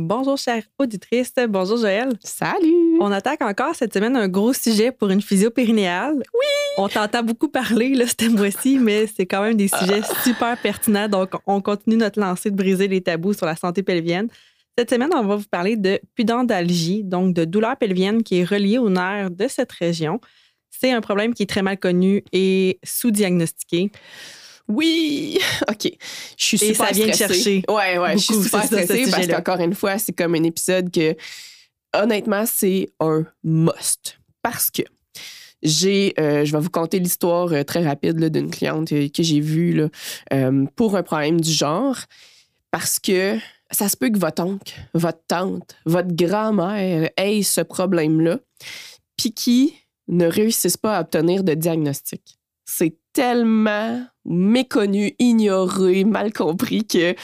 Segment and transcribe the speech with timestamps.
[0.00, 2.10] Bonjour chère auditrice, bonjour Joël.
[2.22, 2.98] Salut!
[3.00, 6.14] On attaque encore cette semaine un gros sujet pour une physio périnéale.
[6.14, 6.46] Oui!
[6.76, 11.08] On t'entend beaucoup parler là, ce mois-ci, mais c'est quand même des sujets super pertinents.
[11.08, 14.28] Donc, on continue notre lancée de briser les tabous sur la santé pelvienne.
[14.78, 18.78] Cette semaine, on va vous parler de pudendalgie, donc de douleur pelvienne qui est reliée
[18.78, 20.20] au nerf de cette région.
[20.70, 23.90] C'est un problème qui est très mal connu et sous-diagnostiqué.
[24.68, 25.90] Oui, OK.
[26.36, 27.34] Je suis super ça vient stressée.
[27.34, 27.62] chercher.
[27.68, 30.34] Ouais, ouais, je suis super c'est ça, ce stressée parce qu'encore une fois, c'est comme
[30.34, 31.16] un épisode que,
[31.94, 34.18] honnêtement, c'est un must.
[34.42, 34.82] Parce que
[35.62, 39.40] j'ai, euh, je vais vous conter l'histoire euh, très rapide d'une cliente euh, que j'ai
[39.40, 41.96] vue là, pour un problème du genre.
[42.70, 43.38] Parce que
[43.70, 48.38] ça se peut que votre oncle, votre tante, votre grand-mère ait ce problème-là,
[49.16, 49.74] puis qui
[50.06, 52.37] ne réussissent pas à obtenir de diagnostic.
[52.70, 57.14] C'est tellement méconnu, ignoré, mal compris que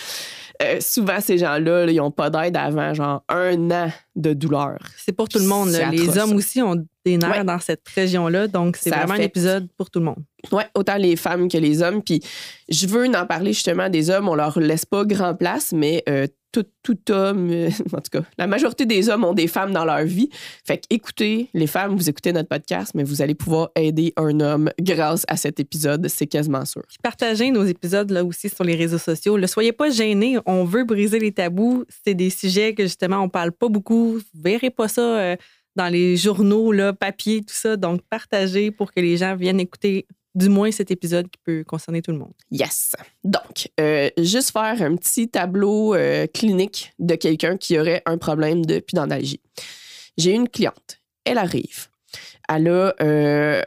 [0.62, 4.78] euh, souvent ces gens-là, là, ils n'ont pas d'aide avant genre un an de douleur.
[4.96, 5.68] C'est pour tout le monde.
[5.70, 5.90] là.
[5.90, 7.44] Les hommes aussi ont des nerfs Ouais.
[7.44, 10.24] dans cette région-là, donc c'est vraiment un épisode pour tout le monde.
[10.50, 12.02] Ouais, autant les femmes que les hommes.
[12.02, 12.20] Puis
[12.68, 14.28] je veux en parler justement des hommes.
[14.28, 16.26] On leur laisse pas grand place, mais euh,
[16.62, 20.04] tout, homme, euh, en tout cas, la majorité des hommes ont des femmes dans leur
[20.04, 20.28] vie.
[20.64, 24.40] Fait que écoutez, les femmes, vous écoutez notre podcast, mais vous allez pouvoir aider un
[24.40, 26.82] homme grâce à cet épisode, c'est quasiment sûr.
[27.02, 29.38] Partagez nos épisodes là aussi sur les réseaux sociaux.
[29.38, 30.38] Ne soyez pas gênés.
[30.46, 31.84] On veut briser les tabous.
[32.04, 34.18] C'est des sujets que justement on parle pas beaucoup.
[34.18, 35.36] Vous verrez pas ça euh,
[35.76, 37.76] dans les journaux, là, papier, tout ça.
[37.76, 42.02] Donc partagez pour que les gens viennent écouter du moins cet épisode qui peut concerner
[42.02, 42.32] tout le monde.
[42.50, 42.94] Yes.
[43.22, 48.64] Donc, euh, juste faire un petit tableau euh, clinique de quelqu'un qui aurait un problème
[48.64, 49.40] de pudendalgie.
[50.16, 51.00] J'ai une cliente.
[51.24, 51.88] Elle arrive.
[52.48, 53.62] Elle a euh,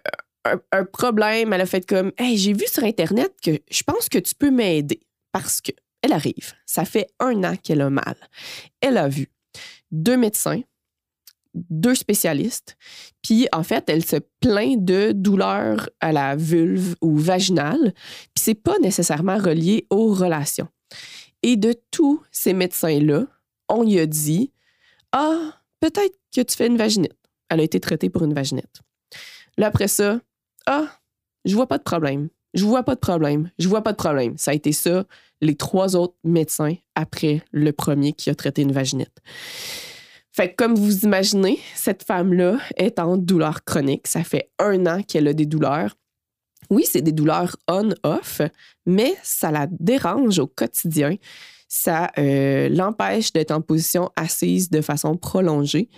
[0.46, 1.54] un, un problème.
[1.54, 4.52] Elle a fait comme Hey, j'ai vu sur Internet que je pense que tu peux
[4.52, 5.02] m'aider.
[5.32, 6.54] Parce que elle arrive.
[6.66, 8.16] Ça fait un an qu'elle a mal.
[8.82, 9.30] Elle a vu
[9.92, 10.62] deux médecins,
[11.70, 12.78] deux spécialistes.
[13.22, 17.94] Puis, en fait, elle se plaint de douleurs à la vulve ou vaginale.
[18.34, 20.68] Puis c'est pas nécessairement relié aux relations.
[21.44, 23.26] Et de tous ces médecins-là,
[23.70, 24.52] on lui a dit
[25.12, 27.16] Ah, peut-être que tu fais une vaginite.
[27.50, 28.82] Elle a été traitée pour une vaginite.
[29.58, 30.20] Là, après ça,
[30.66, 30.88] Ah,
[31.46, 32.30] je vois pas de problème.
[32.54, 33.52] Je vois pas de problème.
[33.60, 34.38] Je vois pas de problème.
[34.38, 35.06] Ça a été ça,
[35.42, 39.22] les trois autres médecins après le premier qui a traité une vaginite.
[40.38, 44.06] Fait que comme vous imaginez, cette femme-là est en douleur chronique.
[44.06, 45.96] Ça fait un an qu'elle a des douleurs.
[46.70, 48.42] Oui, c'est des douleurs on-off,
[48.86, 51.16] mais ça la dérange au quotidien.
[51.68, 55.90] Ça euh, l'empêche d'être en position assise de façon prolongée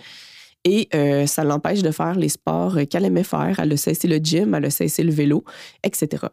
[0.64, 3.60] et euh, ça l'empêche de faire les sports qu'elle aimait faire.
[3.60, 5.44] Elle a cessé le gym, elle a cessé le vélo,
[5.84, 6.28] etc.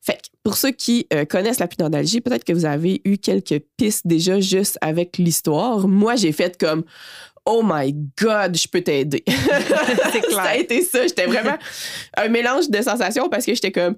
[0.00, 3.60] Fait que pour ceux qui euh, connaissent la pudendalgie, peut-être que vous avez eu quelques
[3.76, 5.86] pistes déjà juste avec l'histoire.
[5.86, 6.84] Moi, j'ai fait comme
[7.46, 9.24] Oh my God, je peux t'aider.
[10.12, 11.06] C'est ça a été ça.
[11.06, 11.56] J'étais vraiment
[12.16, 13.96] un mélange de sensations parce que j'étais comme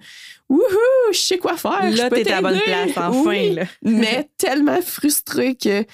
[0.49, 1.91] Wouhou, je sais quoi faire.
[1.91, 3.11] Là, t'es à la bonne place, enfin.
[3.25, 3.55] Oui.
[3.55, 3.65] là.
[3.83, 5.85] Mais tellement frustrée que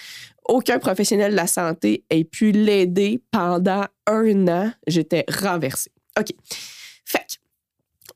[0.49, 4.73] aucun professionnel de la santé ait pu l'aider pendant un an.
[4.87, 5.93] J'étais renversée.
[6.19, 6.29] OK.
[7.05, 7.39] Fait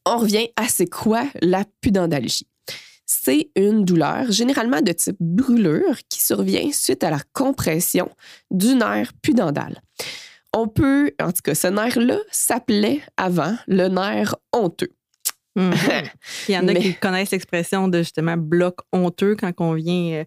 [0.05, 2.47] on revient à c'est quoi la pudendalgie?
[3.07, 8.09] C'est une douleur généralement de type brûlure qui survient suite à la compression
[8.51, 9.81] du nerf pudendal.
[10.55, 14.93] On peut, en tout cas, ce nerf-là s'appelait avant le nerf honteux.
[15.57, 15.73] Mhm.
[16.49, 20.21] Il y en a Mais- qui connaissent l'expression de justement bloc honteux quand on vient
[20.21, 20.25] euh,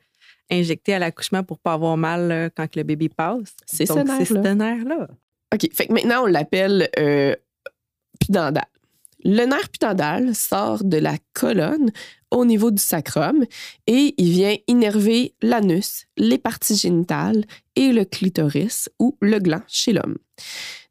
[0.52, 3.56] injecter à l'accouchement pour pas avoir mal euh, quand le bébé passe.
[3.66, 4.26] C'est ce Donc, nerf-là.
[4.26, 5.08] C'est ce nerf-là.
[5.54, 5.68] OK.
[5.74, 7.36] Fait que maintenant, on l'appelle euh,
[8.20, 8.66] pudendal.
[9.24, 11.90] Le nerf pudendal sort de la colonne
[12.36, 13.46] au niveau du sacrum
[13.88, 17.46] et il vient innerver l'anus, les parties génitales
[17.78, 20.18] et le clitoris ou le gland chez l'homme.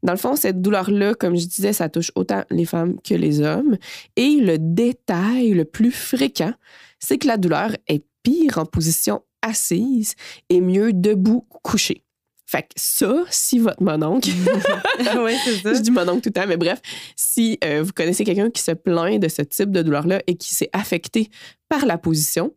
[0.03, 3.41] Dans le fond, cette douleur-là, comme je disais, ça touche autant les femmes que les
[3.43, 3.77] hommes.
[4.17, 6.55] Et le détail le plus fréquent,
[6.99, 10.15] c'est que la douleur est pire en position assise
[10.49, 12.03] et mieux debout couché.
[12.47, 14.29] Fait que ça, si votre mononcle,
[15.19, 15.75] oui, c'est ça.
[15.75, 16.81] je dis mononcle tout le temps, mais bref,
[17.17, 20.55] si euh, vous connaissez quelqu'un qui se plaint de ce type de douleur-là et qui
[20.55, 21.31] s'est affecté
[21.69, 22.53] par la position,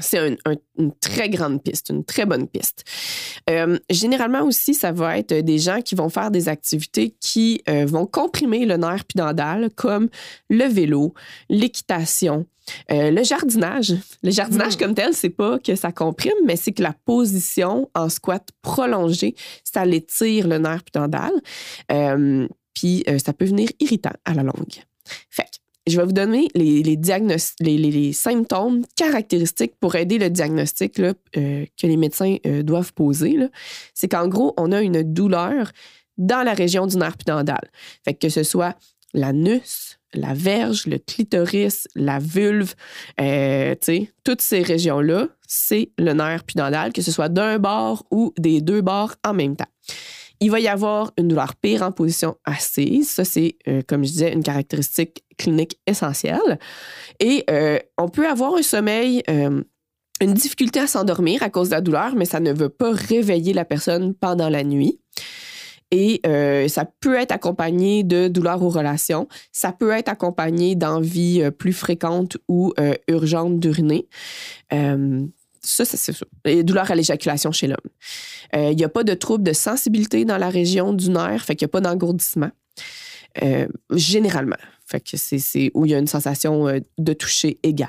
[0.00, 0.36] c'est
[0.76, 2.84] une très grande piste, une très bonne piste.
[3.48, 7.84] Euh, généralement aussi, ça va être des gens qui vont faire des activités qui euh,
[7.86, 10.08] vont comprimer le nerf pudendal, comme
[10.50, 11.14] le vélo,
[11.48, 12.46] l'équitation,
[12.90, 13.94] euh, le jardinage.
[14.22, 14.78] Le jardinage hmm.
[14.78, 19.34] comme tel, c'est pas que ça comprime, mais c'est que la position en squat prolongée,
[19.64, 21.32] ça l'étire le nerf pudendal.
[22.74, 24.82] puis ça peut venir irritant à la longue.
[25.30, 25.44] Fait
[25.86, 31.86] je vais vous donner les, les, symptômes caractéristiques pour aider le diagnostic là, euh, que
[31.86, 33.36] les médecins euh, doivent poser.
[33.92, 35.72] C'est qu'en gros, on a une douleur
[36.16, 37.70] dans la région du nerf pudendal.
[38.04, 38.76] Fait que, ce soit
[39.12, 42.74] l'anus, la verge, le clitoris, la vulve,
[43.20, 43.74] euh,
[44.24, 48.80] toutes ces régions-là, c'est le nerf pudendal, que ce soit d'un bord ou des deux
[48.80, 49.68] bords en même temps.
[50.40, 53.08] Il va y avoir une douleur pire en position assise.
[53.08, 56.58] Ça, c'est, euh, comme je disais, une caractéristique clinique essentielle.
[57.20, 59.62] Et euh, on peut avoir un sommeil, euh,
[60.20, 63.52] une difficulté à s'endormir à cause de la douleur, mais ça ne veut pas réveiller
[63.52, 65.00] la personne pendant la nuit.
[65.90, 66.20] Et
[66.68, 69.28] ça peut être accompagné de douleurs aux relations.
[69.52, 72.72] Ça peut être accompagné d'envies plus fréquentes ou
[73.08, 74.08] urgentes d'uriner.
[75.64, 76.12] Ça, c'est ça.
[76.44, 77.76] Et douleur à l'éjaculation chez l'homme.
[78.54, 81.56] Euh, il n'y a pas de trouble de sensibilité dans la région du nerf, fait
[81.56, 82.50] qu'il n'y a pas d'engourdissement.
[83.42, 84.56] Euh, généralement.
[84.86, 87.88] C'est où il y a une sensation euh, de toucher égale.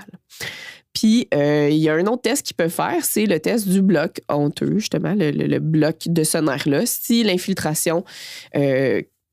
[0.95, 4.21] Puis, il y a un autre test qu'il peut faire, c'est le test du bloc
[4.29, 6.85] honteux, justement, le, bloc de ce nerf-là.
[6.85, 8.03] Si l'infiltration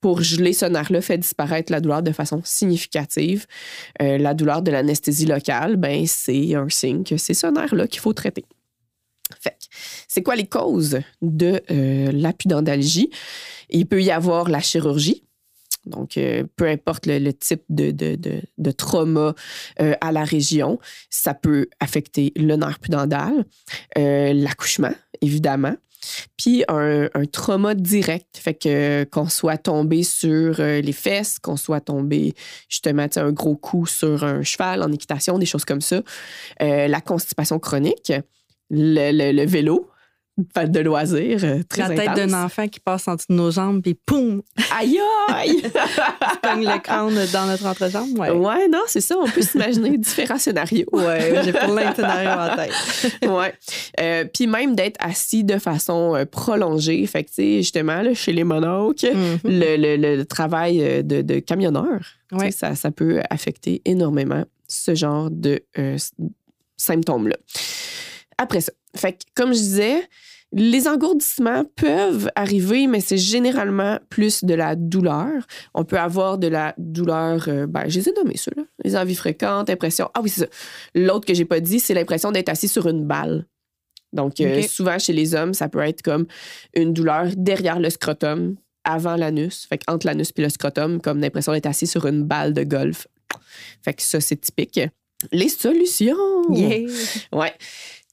[0.02, 3.46] pour geler ce nerf-là fait disparaître la douleur de façon significative.
[4.02, 8.00] Euh, la douleur de l'anesthésie locale, ben, c'est un signe que c'est ce nerf-là qu'il
[8.00, 8.44] faut traiter.
[9.40, 9.56] Fait
[10.08, 13.10] c'est quoi les causes de euh, l'apudendalgie?
[13.70, 15.24] Il peut y avoir la chirurgie.
[15.86, 19.34] Donc, euh, peu importe le, type de, de, trauma
[19.78, 20.78] à la région,
[21.10, 23.44] ça peut affecter le nerf pudendal.
[23.96, 25.74] L'accouchement, évidemment.
[26.36, 31.80] Puis un, trauma direct, fait que qu'on soit tombé sur euh, les fesses, qu'on soit
[31.80, 32.34] tombé
[32.68, 36.02] justement un gros coup sur un cheval en équitation, des choses comme ça.
[36.60, 38.12] Euh, la constipation chronique,
[38.70, 39.88] le vélo,
[40.66, 43.82] de loisirs euh, très La tête d'un enfant qui passe en dessous de nos jambes,
[43.82, 44.42] puis poum!
[44.76, 44.98] Aïe
[45.28, 45.62] aïe!
[46.42, 48.18] Cogne le crâne dans notre entrejambe.
[48.18, 49.16] Ouais, ouais non, c'est ça.
[49.18, 50.86] On peut s'imaginer différents scénarios.
[50.92, 52.72] Ouais, j'ai plein de scénarios en tête.
[53.28, 53.54] ouais.
[54.00, 57.06] Euh, puis même d'être assis de façon euh, prolongée.
[57.06, 59.40] Fait que, justement, là, chez les monarques, mm-hmm.
[59.44, 62.00] le, le, travail de, de camionneur,
[62.50, 65.62] ça, ça peut affecter énormément ce genre de
[66.76, 67.36] symptômes-là.
[68.42, 70.08] Après ça, fait comme je disais,
[70.52, 75.46] les engourdissements peuvent arriver, mais c'est généralement plus de la douleur.
[75.74, 78.64] On peut avoir de la douleur, euh, ben, je les ai nommés ceux-là.
[78.84, 80.10] Les envies fréquentes, impression.
[80.14, 80.46] Ah oui, c'est ça.
[80.94, 83.46] L'autre que j'ai pas dit, c'est l'impression d'être assis sur une balle.
[84.12, 86.26] Donc, euh, souvent chez les hommes, ça peut être comme
[86.74, 89.66] une douleur derrière le scrotum, avant l'anus.
[89.66, 93.06] Fait entre l'anus et le scrotum, comme l'impression d'être assis sur une balle de golf.
[93.82, 94.80] Fait que ça, c'est typique.
[95.30, 96.16] Les solutions!
[96.50, 96.90] Yeah.
[97.32, 97.54] Ouais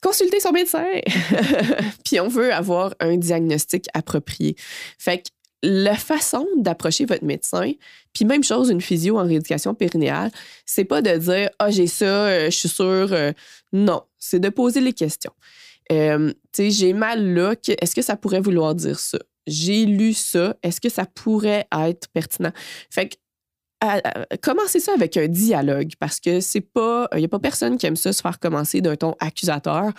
[0.00, 0.86] consulter son médecin.
[2.04, 4.56] puis on veut avoir un diagnostic approprié.
[4.98, 5.28] Fait que
[5.62, 7.72] la façon d'approcher votre médecin,
[8.12, 10.30] puis même chose, une physio en rééducation périnéale,
[10.64, 13.12] c'est pas de dire Ah, j'ai ça, euh, je suis sûre.
[13.12, 13.32] Euh,
[13.72, 15.32] non, c'est de poser les questions.
[15.92, 19.18] Euh, tu sais, j'ai mal là, est-ce que ça pourrait vouloir dire ça?
[19.46, 22.52] J'ai lu ça, est-ce que ça pourrait être pertinent?
[22.90, 23.16] Fait que
[24.42, 27.86] commencer ça avec un dialogue parce que c'est pas il y a pas personne qui
[27.86, 29.92] aime ça se faire commencer d'un ton accusateur.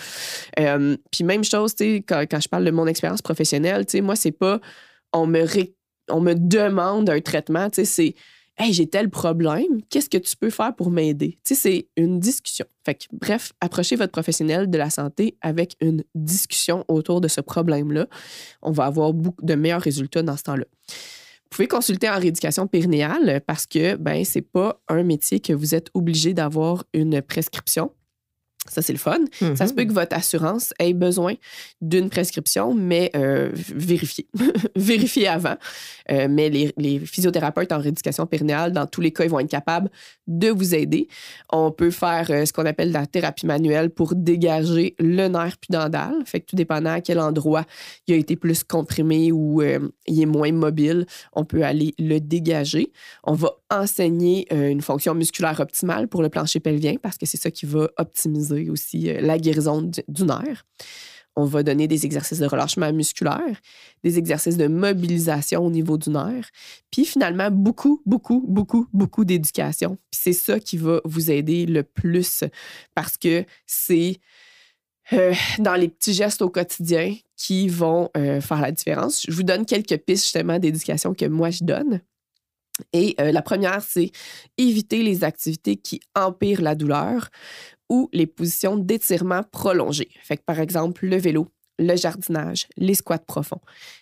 [0.60, 4.02] Euh, puis même chose tu sais quand, je parle de mon expérience professionnelle tu sais
[4.02, 4.60] moi c'est pas
[5.14, 5.46] on me
[6.10, 8.16] on me demande un traitement tu sais c'est
[8.64, 11.40] hey j'ai tel problème qu'est-ce que tu peux faire pour m'aider?
[11.44, 12.66] Tu sais c'est une discussion.
[12.86, 17.42] Fait que, bref approchez votre professionnel de la santé avec une discussion autour de ce
[17.42, 18.06] problème là
[18.62, 20.66] on va avoir beaucoup de meilleurs résultats dans ce temps-là
[21.52, 25.76] vous pouvez consulter en rééducation périnéale parce que ben c'est pas un métier que vous
[25.76, 27.92] êtes obligé d'avoir une prescription.
[28.70, 29.18] Ça, c'est le fun.
[29.56, 31.34] Ça se peut que votre assurance ait besoin
[31.82, 34.28] d'une prescription, mais euh, vérifiez.
[34.76, 35.56] vérifiez avant.
[36.12, 39.90] Euh, mais les, physiothérapeutes en rééducation périnéale, dans tous les cas, ils vont être capables
[40.28, 41.08] de vous aider.
[41.52, 46.14] On peut faire euh, ce qu'on appelle la thérapie manuelle pour dégager le nerf pudendal.
[46.26, 47.66] Fait que tout dépendant à quel endroit
[48.06, 52.92] il a été plus comprimé ou il est moins mobile, on peut aller le dégager.
[53.24, 57.50] On va enseigner une fonction musculaire optimale pour le plancher pelvien parce que c'est ça
[57.50, 60.66] qui va optimiser aussi euh, la guérison du, nerf.
[61.36, 63.62] On va donner des exercices de relâchement musculaire,
[64.04, 66.50] des exercices de mobilisation au niveau du nerf,
[66.92, 69.96] puis finalement beaucoup, beaucoup, beaucoup, beaucoup d'éducation.
[70.12, 72.44] Puis c'est ça qui va vous aider le plus
[72.96, 74.20] parce que c'est
[75.14, 79.26] euh, dans les petits gestes au quotidien qui vont euh, faire la différence.
[79.28, 82.02] Je vous donne quelques pistes justement d'éducation que moi je donne.
[82.94, 84.12] Et la première, c'est
[84.58, 87.30] éviter les activités qui empirent la douleur
[87.92, 90.08] ou les positions d'étirement prolongées.
[90.24, 93.60] Fait que, par exemple, le vélo, le jardinage, les squats profonds.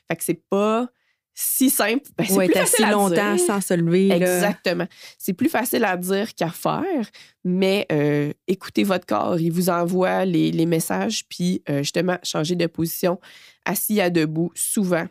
[0.07, 0.87] Fait que c'est pas
[1.33, 2.07] si simple.
[2.15, 3.45] Ben, c'est Ou plus être facile assis à longtemps dire.
[3.47, 4.11] sans se lever.
[4.11, 4.85] Exactement.
[5.17, 7.09] C'est plus facile à dire qu'à faire,
[7.43, 9.39] mais euh, écoutez votre corps.
[9.39, 13.19] Il vous envoie les, les messages, puis euh, justement, changer de position
[13.65, 15.07] assis à debout souvent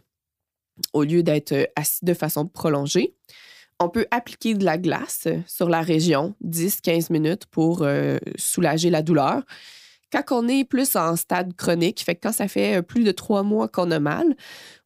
[0.92, 3.16] au lieu d'être euh, assis de façon prolongée.
[3.80, 9.02] On peut appliquer de la glace sur la région 10-15 minutes pour euh, soulager la
[9.02, 9.44] douleur.
[10.10, 13.12] Quand on est plus en stade chronique, fait que quand ça fait euh, plus de
[13.12, 14.36] trois mois qu'on a mal,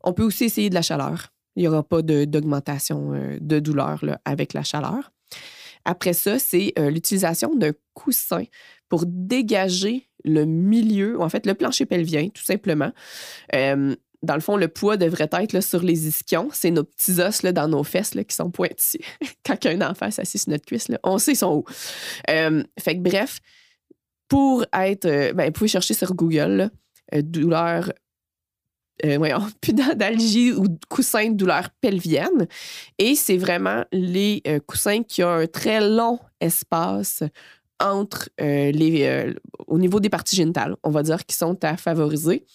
[0.03, 1.33] on peut aussi essayer de la chaleur.
[1.57, 5.13] Il n'y aura pas d'augmentation euh, de douleur avec la chaleur.
[5.85, 8.45] Après ça, c'est euh, l'utilisation d'un coussin
[8.89, 12.93] pour dégager le milieu, en fait le plancher pelvien, tout simplement.
[13.55, 16.49] Euh, dans le fond, le poids devrait être là, sur les ischions.
[16.53, 18.97] C'est nos petits os là, dans nos fesses là, qui sont pointus.
[19.47, 21.65] Quand un enfant s'assied sur notre cuisse, on sait son haut.
[22.31, 23.41] Euh, fait que bref,
[24.29, 25.07] pour être.
[25.07, 26.71] euh, ben, vous pouvez chercher sur Google
[27.15, 27.93] euh, douleur.
[29.05, 32.47] Euh, voyons, pudendalgie ou coussin de douleur pelvienne.
[32.99, 37.23] Et c'est vraiment les euh, coussins qui ont un très long espace
[37.81, 39.35] entre les,
[39.67, 42.47] au niveau des parties génitales, on va dire, qui sont à favoriser.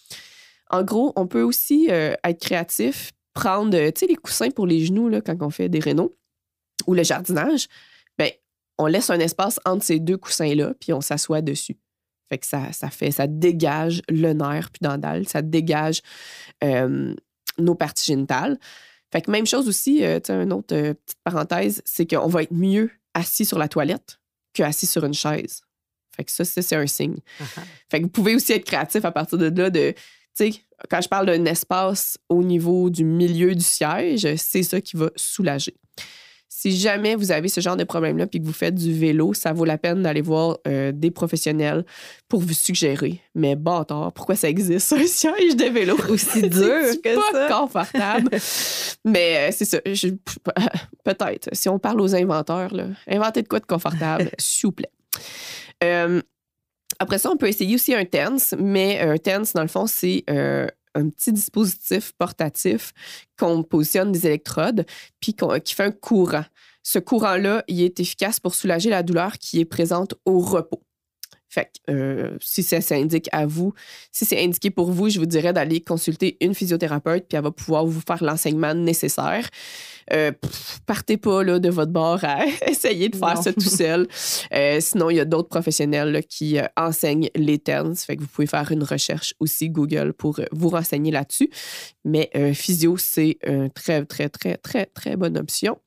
[0.69, 4.67] En gros, on peut aussi euh, être créatif, prendre, euh, tu sais, les coussins pour
[4.67, 6.17] les genoux là, quand on fait des rénaux
[6.87, 7.67] ou le jardinage.
[8.17, 8.31] Ben,
[8.77, 11.77] on laisse un espace entre ces deux coussins-là, puis on s'assoit dessus.
[12.29, 16.01] Fait que ça, ça fait, ça dégage le nerf pudendal, ça dégage
[16.63, 17.13] euh,
[17.57, 18.59] nos parties génitales.
[19.11, 22.27] Fait que même chose aussi, euh, tu sais, une autre euh, petite parenthèse, c'est qu'on
[22.27, 24.19] va être mieux assis sur la toilette
[24.53, 25.61] que assis sur une chaise.
[26.15, 27.17] Fait que ça, ça, c'est un signe.
[27.39, 29.93] Ah, Fait que vous pouvez aussi être créatif à partir de là de,
[30.37, 30.51] sais,
[30.89, 35.09] quand je parle d'un espace au niveau du milieu du siège, c'est ça qui va
[35.15, 35.75] soulager.
[36.49, 39.53] Si jamais vous avez ce genre de problème-là puis que vous faites du vélo, ça
[39.53, 41.85] vaut la peine d'aller voir euh, des professionnels
[42.29, 43.21] pour vous suggérer.
[43.35, 45.95] Mais bâtard, pourquoi ça existe, un siège de vélo?
[46.09, 47.47] Aussi dur que pas ça.
[47.59, 48.29] confortable.
[49.05, 49.79] Mais euh, c'est ça.
[49.85, 50.07] je-
[51.03, 51.49] Peut-être.
[51.53, 54.91] Si on parle aux inventeurs, là, inventez de quoi de confortable, s'il vous plaît.
[55.83, 56.21] Euh,
[56.99, 60.23] après ça, on peut essayer aussi un TENS, mais un TENS, dans le fond, c'est
[60.29, 62.93] euh, un petit dispositif portatif
[63.37, 64.85] qu'on positionne des électrodes
[65.19, 66.45] puis qui fait un courant.
[66.83, 70.81] Ce courant-là, il est efficace pour soulager la douleur qui est présente au repos.
[71.49, 73.73] Fait que euh, si ça s'indique à vous,
[74.11, 77.51] si c'est indiqué pour vous, je vous dirais d'aller consulter une physiothérapeute, puis elle va
[77.51, 79.49] pouvoir vous faire l'enseignement nécessaire.
[80.13, 83.41] Euh, pff, partez pas là, de votre bord à essayer de faire Non.
[83.41, 84.07] ça tout seul.
[84.53, 87.95] Euh, sinon, il y a d'autres professionnels là, qui euh, enseignent les TENS.
[88.05, 91.49] Fait que vous pouvez faire une recherche aussi Google pour vous renseigner là-dessus.
[92.05, 95.77] Mais physio, c'est une très, très, très, très, très bonne option.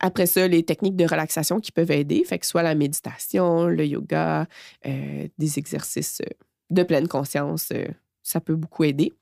[0.00, 3.86] Après ça, les techniques de relaxation qui peuvent aider, fait que soit la méditation, le
[3.86, 4.46] yoga,
[4.84, 6.20] des exercices
[6.70, 7.68] de pleine conscience,
[8.22, 9.12] ça peut beaucoup aider.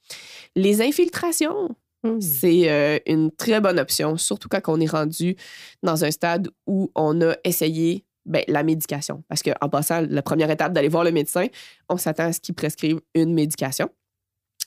[0.57, 2.19] Les infiltrations, Hmm.
[2.21, 5.37] c'est euh, une très bonne option, surtout quand on est rendu
[5.83, 9.23] dans un stade où on a essayé ben, la médication.
[9.29, 11.47] Parce qu'en passant, la première étape d'aller voir le médecin,
[11.89, 13.91] on s'attend à ce qu'il prescrive une médication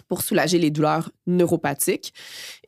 [0.07, 2.13] pour soulager les douleurs neuropathiques.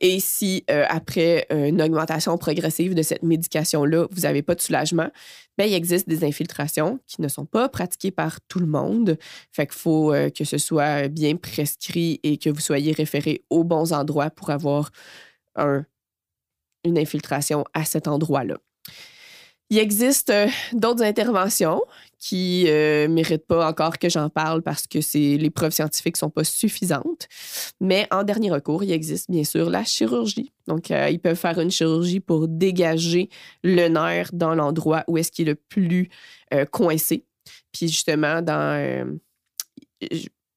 [0.00, 4.60] Et si euh, après euh, une augmentation progressive de cette médication-là, vous n'avez pas de
[4.60, 5.10] soulagement,
[5.58, 9.18] ben, il existe des infiltrations qui ne sont pas pratiquées par tout le monde.
[9.52, 13.64] Fait qu'il faut euh, que ce soit bien prescrit et que vous soyez référé aux
[13.64, 14.90] bons endroits pour avoir
[15.56, 15.84] un-
[16.84, 18.58] une infiltration à cet endroit-là.
[19.68, 20.32] Il existe
[20.72, 21.82] d'autres interventions
[22.18, 24.98] qui ne méritent pas encore que j'en parle parce que
[25.36, 27.28] les preuves scientifiques ne sont pas suffisantes.
[27.80, 30.52] Mais en dernier recours, il existe bien sûr la chirurgie.
[30.66, 33.28] Donc, euh, ils peuvent faire une chirurgie pour dégager
[33.62, 36.08] le nerf dans l'endroit où est-ce qu'il est le plus
[36.52, 37.24] euh, coincé.
[37.72, 39.04] Puis justement, euh,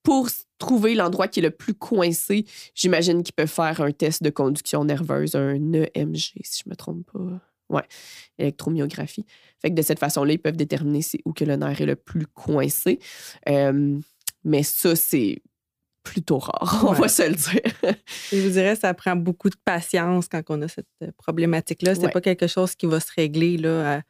[0.04, 4.30] pour trouver l'endroit qui est le plus coincé, j'imagine qu'ils peuvent faire un test de
[4.30, 7.49] conduction nerveuse, un EMG, si je ne me trompe pas.
[7.70, 7.84] Ouais,
[8.38, 9.26] électromyographie.
[9.62, 11.96] Fait que de cette façon-là, ils peuvent déterminer c'est où que le nerf est le
[11.96, 13.00] plus coincé.
[13.48, 14.00] Euh,
[14.44, 15.42] mais ça, c'est
[16.04, 17.96] plutôt rare, on va se le dire.
[18.32, 21.94] Je vous dirais, ça prend beaucoup de patience quand on a cette euh, problématique-là.
[21.94, 22.12] C'est Ouais.
[22.12, 24.02] pas quelque chose qui va se régler là, à-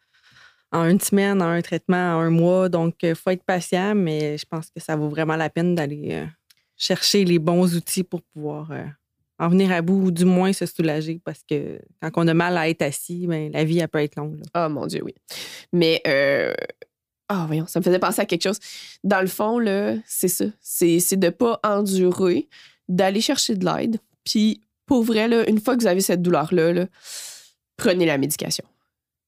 [0.71, 2.69] en une semaine, en un traitement, en un mois.
[2.69, 6.09] Donc, il faut être patient, mais je pense que ça vaut vraiment la peine d'aller
[6.11, 6.25] euh,
[6.77, 8.85] chercher les bons outils pour pouvoir euh,
[9.39, 12.57] en venir à bout ou du moins se soulager parce que quand on a mal
[12.57, 14.41] à être assis, ben, la vie, elle peut être longue.
[14.53, 15.15] Ah mon Dieu, oui.
[15.71, 16.53] Mais euh,
[17.29, 18.59] Ah, voyons, ça me faisait penser à quelque chose.
[19.03, 20.45] Dans le fond, là, c'est ça.
[20.61, 22.49] C'est, c'est de pas endurer,
[22.87, 23.99] d'aller chercher de l'aide.
[24.25, 26.87] Puis, pour vrai, là, une fois que vous avez cette douleur-là, là,
[27.77, 28.65] prenez la médication.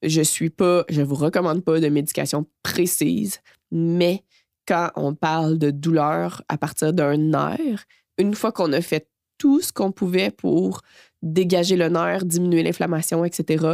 [0.04, 3.40] Je suis pas, je vous recommande pas de médication précise,
[3.72, 4.24] mais
[4.68, 7.86] quand on parle de douleur à partir d'un nerf,
[8.18, 9.08] une fois qu'on a fait
[9.42, 10.84] tout ce qu'on pouvait pour
[11.24, 13.66] dégager le nerf, diminuer l'inflammation, etc.,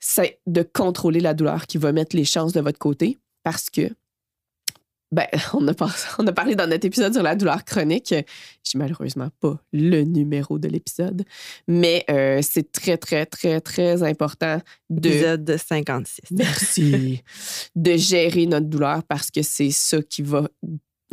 [0.00, 3.90] c'est de contrôler la douleur qui va mettre les chances de votre côté parce que
[5.12, 5.72] ben, on a,
[6.18, 8.08] on a parlé dans notre épisode sur la douleur chronique.
[8.08, 11.24] J'ai malheureusement pas le numéro de l'épisode,
[11.68, 15.08] mais euh, c'est très, très, très, très important de.
[15.10, 16.20] Épisode 56.
[16.30, 17.22] Merci.
[17.76, 20.48] de gérer notre douleur parce que c'est ça qui va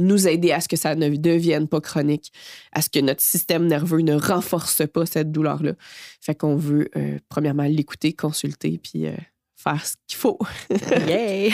[0.01, 2.31] nous aider à ce que ça ne devienne pas chronique,
[2.71, 5.73] à ce que notre système nerveux ne renforce pas cette douleur-là.
[6.19, 9.15] Fait qu'on veut, euh, premièrement, l'écouter, consulter, puis euh,
[9.55, 10.39] faire ce qu'il faut.
[11.07, 11.51] Yay!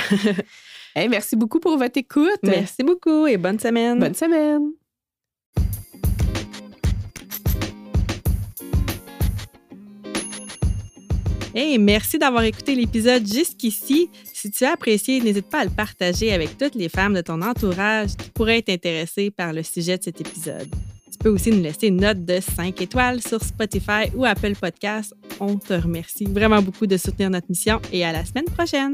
[0.95, 2.39] hey, merci beaucoup pour votre écoute.
[2.43, 3.99] Merci beaucoup et bonne semaine.
[3.99, 4.71] Bonne semaine.
[11.59, 14.11] Hey, merci d'avoir écouté l'épisode jusqu'ici.
[14.31, 17.41] Si tu as apprécié, n'hésite pas à le partager avec toutes les femmes de ton
[17.41, 20.69] entourage qui pourraient être intéressées par le sujet de cet épisode.
[21.11, 25.15] Tu peux aussi nous laisser une note de 5 étoiles sur Spotify ou Apple Podcasts.
[25.39, 28.93] On te remercie vraiment beaucoup de soutenir notre mission et à la semaine prochaine.